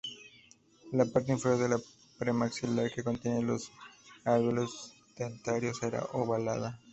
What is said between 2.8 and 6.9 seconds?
que contiene los alveolos dentarios era ovalada.